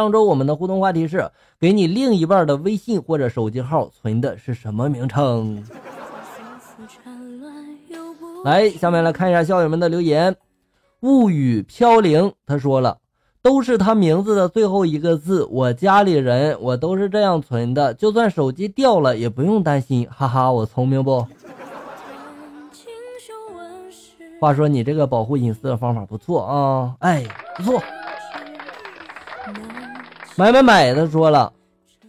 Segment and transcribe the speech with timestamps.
[0.00, 1.30] 上周我们的互动话题是：
[1.60, 5.62] 给你另一半的微信或者手机号存的是什么名称？
[8.42, 10.34] 来，下面来看一下校友们的留言。
[11.00, 12.96] 物语飘零，他说了，
[13.42, 15.44] 都是他名字的最后一个字。
[15.50, 21.26] 我家里人我都是这样存的，就算手机掉了也不用担心，哈哈，我聪明不？
[24.40, 27.26] 话说你这个保护隐私的方法不错啊，哎，
[27.58, 27.82] 不错。
[30.36, 31.52] 买买买的说了，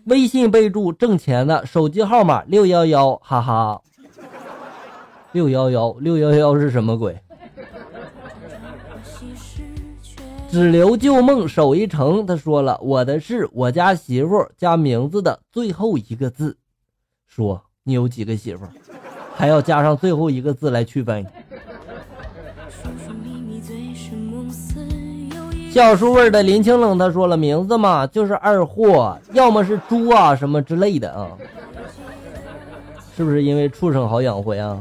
[0.05, 3.81] 微信备注挣钱的，手机号码六幺幺，哈哈。
[5.33, 7.17] 六幺幺六幺幺是什么鬼？
[10.49, 12.25] 只留旧梦守一城。
[12.25, 16.57] 他说了，我的是我家媳妇加名字的最后一个字。
[17.27, 18.65] 说你有几个媳妇，
[19.33, 21.25] 还要加上最后一个字来区分。
[25.71, 31.27] 小叔味的林清冷，他说了名字嘛，就是二货，要么是猪啊什么之类的啊，
[33.15, 34.77] 是不是因为畜生好养活呀？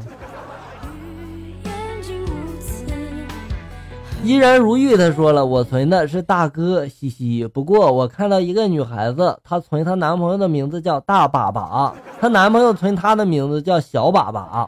[4.25, 7.47] 依然如玉，他说了，我存的是大哥，嘻嘻。
[7.47, 14.67] 不过我看到一个女孩子，她存她男朋友的名字叫大粑粑，她男朋友存她的名字叫小粑粑，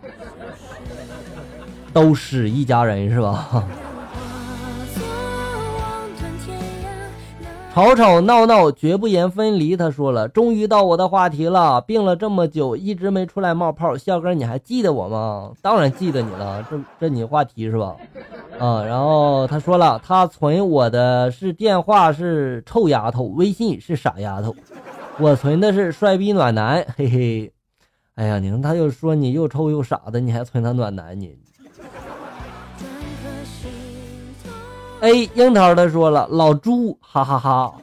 [1.92, 3.64] 都是一家人是吧？
[7.74, 9.74] 吵吵闹闹绝不言分离。
[9.74, 11.80] 他说了，终于到我的话题了。
[11.80, 13.96] 病了这么久，一直没出来冒泡。
[13.96, 15.52] 笑哥，你还记得我吗？
[15.62, 16.62] 当然记得你了。
[16.70, 17.96] 这这你话题是吧？
[18.58, 24.54] 啊，然后他说了，他存我的是电话是臭丫头，微信是傻丫头。
[25.18, 27.52] 我存的是帅逼暖男，嘿嘿。
[28.16, 31.38] 哎呀，你看他又说你又臭又傻的，你还存他暖男你？
[35.02, 37.74] 哎，樱桃他说了，老猪，哈哈哈。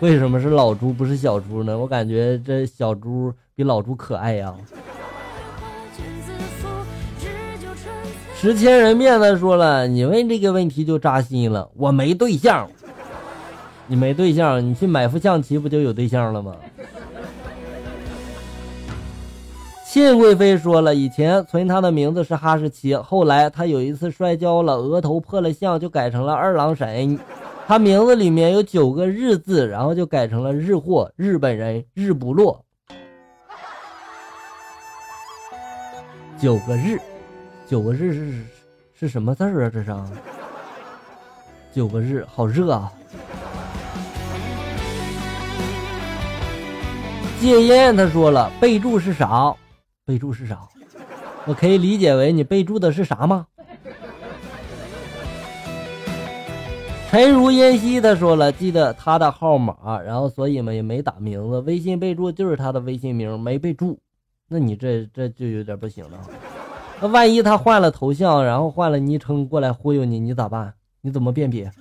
[0.00, 1.78] 为什么是老猪不是小猪呢？
[1.78, 4.54] 我感觉这小猪比老猪可爱呀。
[8.34, 11.66] 十千人面的说了，你问这个问题就扎心了。
[11.74, 12.68] 我没对象，
[13.86, 16.54] 你没对象，你去买副象棋不就有对象了吗？
[19.92, 27.18] 谢贵妃说了，以前存他的名字是哈士奇，后来他有一次摔跤了，额头破了相，就改成了二郎神。
[27.66, 32.64] 他名字里面有九个日字，然后就改成了日货，日本人日不落。
[36.40, 36.96] 九个日，
[37.66, 38.44] 九个日是
[38.94, 39.68] 是什么字啊？
[39.74, 39.92] 这是
[41.74, 42.92] 九个日，好热啊！
[47.40, 49.52] 戒烟，他说了，备注是啥？
[50.04, 50.60] 备注是啥？
[51.46, 53.46] 我可以理解为你备注的是啥吗？
[57.08, 63.98] 陈如烟兮，他说了，记得他的号码，然后所以嘛也没打名字，微信备注就是他的微信名，没备注。
[64.48, 66.18] 那你这这就有点不行了。
[67.00, 70.72] 那万一他换了头像，然后换了昵称过来忽悠你，你咋办？
[71.00, 71.72] 你怎么辨别？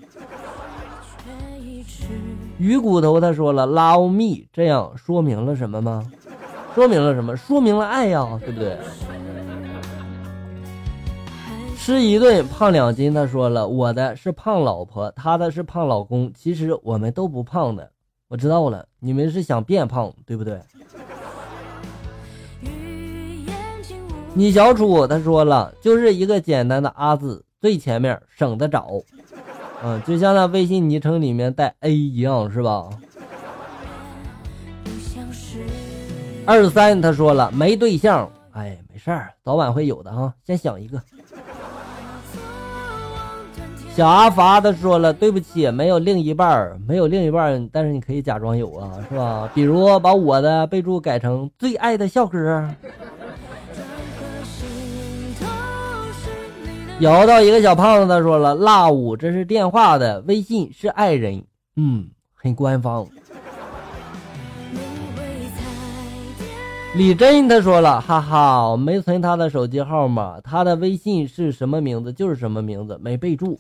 [2.58, 6.04] 鱼骨头他说了，love me，这样说明了什么吗？
[6.80, 7.36] 说明了什么？
[7.36, 8.78] 说明了爱呀，对不对？
[11.78, 16.32] 吃一顿胖两斤，他说了，我的是胖老婆，他的是胖老公。
[16.34, 17.92] 其实我们都不胖的，
[18.30, 20.58] 我知道了，你们是想变胖，对不对？
[24.34, 28.88] 你小楚他说了，就是一个简单的阿字，最前面省得找，
[29.84, 32.88] 嗯，就像那微信昵称里面带 A 一样，是吧？
[36.50, 41.00] 二十三，他说了没对象，哎，没事儿，早晚会有的哈，先想一个。
[43.96, 49.48] 小阿发他说了，对不起，没有另一半没有另一半但是你可以假装有啊，是吧？
[49.54, 52.68] 比如把我的备注改成最爱的笑哥。
[57.00, 61.44] 摇到一个小胖子，他说了，辣五这是电话的，微信是爱人，
[61.76, 63.08] 嗯，很官方。
[67.00, 73.58] 李真他说了，哈哈，我没存他的手机号码，他的微信是什么名字就是什么名字，没备注。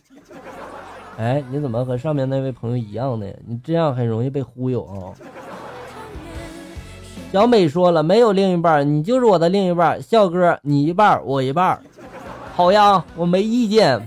[1.18, 3.26] 哎，你怎么和上面那位朋友一样呢？
[3.48, 5.16] 你这样很容易被忽悠啊。
[7.32, 11.80] 小美说了，没有另一半，你就是我的另一半，笑哥，你一半，我一半。
[12.54, 14.06] 好呀，我没意见。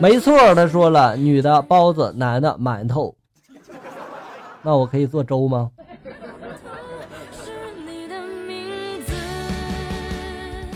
[0.00, 3.14] 没错，他说了，女的包子，男的馒头。
[4.62, 5.70] 那我可以做粥吗？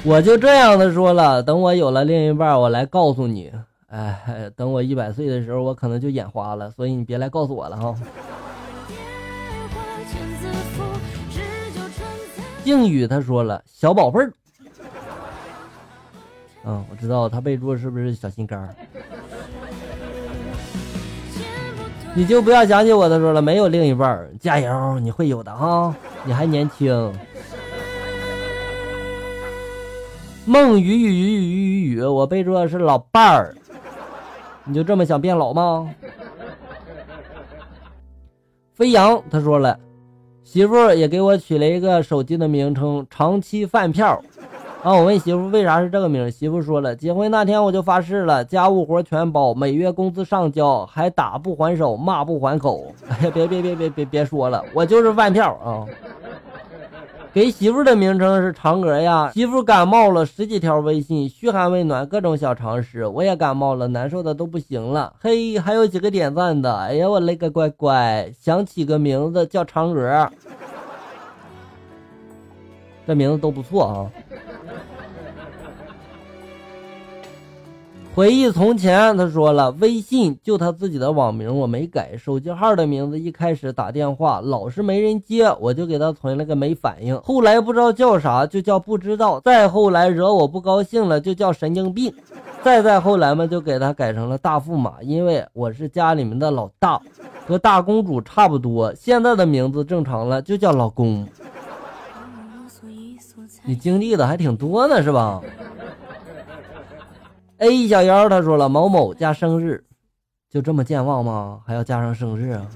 [0.05, 3.53] 我就这样的说了，等我有了另一半，我来告诉你。
[3.89, 7.95] 哎，等我一百岁的时候，我可能就眼花了，所以你别来告诉我了哈。
[12.65, 14.33] 靖宇他说了，小宝贝儿。
[16.65, 18.75] 嗯，我知道他备注是不是小心肝儿？
[22.15, 25.95] 你就不要想起我的说了，没有另一半加油，你会有的哈，
[26.25, 27.13] 你还年轻。
[30.45, 33.55] 梦雨雨雨雨雨雨，我备注的是老伴儿，
[34.65, 35.89] 你就这么想变老吗？
[38.75, 39.79] 飞扬他说了，
[40.45, 44.23] 媳妇也给我取了一个手机的名称，长期饭票。
[44.83, 44.93] 啊！
[44.95, 52.93] 我问媳妇为啥是这个名，媳妇说了，结婚那天我就发誓了，家务活全包，每月工资上交，还打不还手，骂不还口。
[53.09, 55.87] 哎呀，别别别别别别说了，我就是饭票啊！
[57.33, 59.31] 给媳妇的名称是嫦娥呀。
[59.33, 63.07] 媳妇感冒了，十几条微信嘘寒问暖，各种小常识。
[63.07, 65.15] 我也感冒了，难受的都不行了。
[65.21, 66.75] 嘿，还有几个点赞的。
[66.75, 70.29] 哎呀，我勒个乖乖，想起个名字叫嫦娥，
[73.07, 74.11] 这名字都不错啊。
[78.15, 87.19] 回忆从前，他说了，微信就他自己的网名，我没改，手机号的名字一开始打电话老是没人接，我就给他存了个没反应。
[87.23, 89.41] 后来不知道叫啥，就叫不知道。
[89.41, 92.13] 再后来惹我不高兴了，就叫神经病。
[92.63, 97.01] 再再后来嘛，就给他改成了大驸马，因为我是家里面的老大，
[97.47, 98.95] 和大公主差不多。
[98.95, 101.27] 现在的名字正常了，就叫老公。
[103.65, 105.41] 你经历的还挺多呢，是吧
[107.63, 109.85] ？A 小妖他说了某某加生日，
[110.51, 111.61] 就这么健忘吗？
[111.65, 112.67] 还要加上生日啊？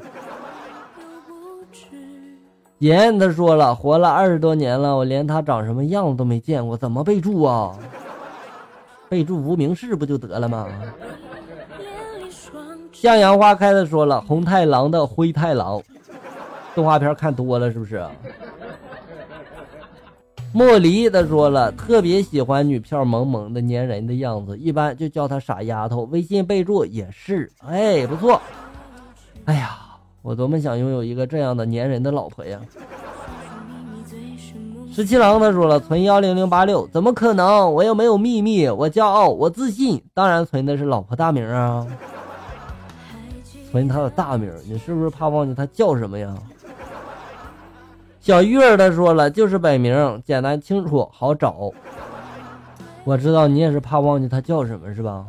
[2.78, 7.76] 妍他说了活了二十多年了，我连他长什么样子都没见过，怎么备注啊？
[9.08, 10.68] 备注无名氏不就得了吗？
[12.92, 15.82] 向阳花开的说了红太狼的灰太狼，
[16.76, 18.06] 动画片看多了是不是？
[20.52, 26.04] 莫离他说了，特别喜欢女票萌萌的粘人的样子，一般就叫她傻丫头。
[26.04, 28.40] 微信备注也是，哎，不错。
[29.44, 29.78] 哎呀，
[30.22, 32.58] 我多么想拥有一个这样的粘人的老婆呀！
[34.90, 37.70] 十七郎他说了，存幺零零八六，怎么可能？
[37.74, 41.86] 我又没有秘密，我骄傲，我自信，当然存的是老婆大名啊。
[43.70, 46.34] 存他的大名，你是不是怕忘记他叫什么呀？
[48.26, 51.70] 小玉儿他说了，就是本名，简单清楚，好找。
[53.04, 55.24] 我知道你也是怕忘记他叫什么，是吧？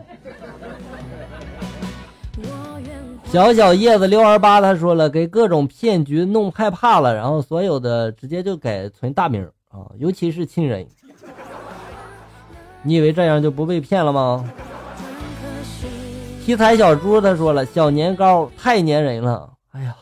[3.26, 10.84] 小小叶子六二八他说了，给各种骗局弄害怕了，然后所有的直接就改存大名啊，尤其是亲人。
[12.82, 14.44] 你以为这样就不被骗了吗？
[16.44, 19.96] 题材小猪他说了，小年糕太粘人了，哎呀。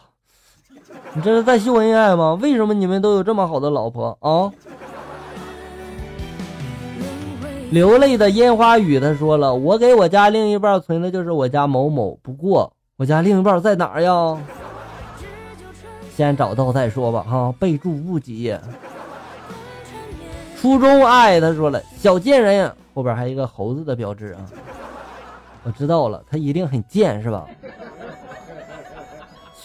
[1.15, 2.37] 你这是在秀恩爱吗？
[2.41, 4.51] 为什么你们都有这么好的老婆啊？
[7.71, 14.37] 流泪的烟花雨，他说了，我给我家另一半存的就是我家某某，不过我家另一半在哪儿呀？
[16.13, 18.53] 先找到再说吧，哈，备注不急。
[20.59, 24.39] 初中爱，他说了，小贱人，后边还有一个猴子的标志啊，
[25.63, 27.45] 我知道了，他一定很贱，是吧？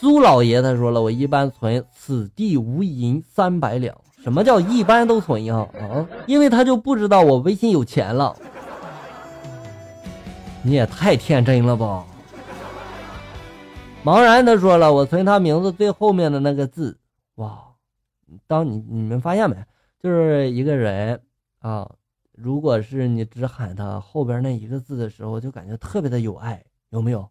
[0.01, 3.95] 苏老爷他说了，我一般存此地无银三百两。
[4.23, 5.57] 什么叫一般都存呀？
[5.79, 8.35] 啊，因为他就不知道我微信有钱了。
[10.63, 12.03] 你也太天真了吧！
[14.03, 16.99] 茫然他说了，我存他名字最后面的那个字。
[17.35, 17.63] 哇，
[18.47, 19.57] 当你你们发现没？
[20.03, 21.21] 就是一个人
[21.59, 21.87] 啊，
[22.33, 27.29] 如果是你只喊他后边那一个字的时候，就感觉特别的有爱，有没有？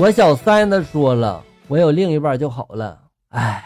[0.00, 2.98] 我小三他说了，我有另一半就好了。
[3.28, 3.62] 哎，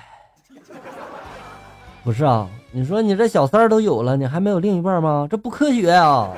[2.03, 5.29] 不是啊，你说你这小三都有了，你还没有另一半吗？
[5.31, 6.29] 这不科学啊！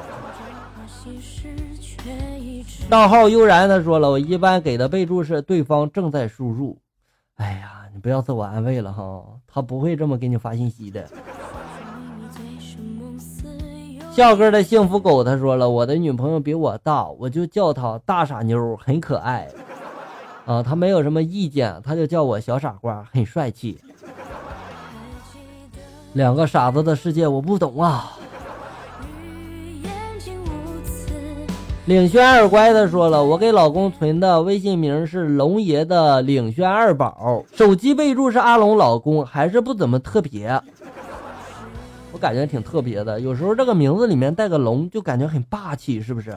[2.91, 6.77] 账号悠然他说了，我一般给的备注是对方正在输入。
[7.37, 11.09] 哎呀，你不要自我安慰了哈，他不会这么给你发信息的。
[14.13, 19.49] 笑哥的幸福狗他说了，我的女朋友比我大，我就叫她大傻妞，很可爱。
[20.47, 23.79] 啊，他没有什么意见，他就叫我小傻瓜，很帅气。
[26.13, 28.13] 两个傻子的世界我不懂啊。
[31.87, 40.61] 领轩二乖的说了，我给老公存的微信名是龙爷的领轩二宝，手机备注是阿龙老公，还是不怎么特别。
[42.13, 43.21] 我感觉挺特别的。
[43.21, 46.37] 有时候这个名字里面带个龙，就感觉很霸气，是不是？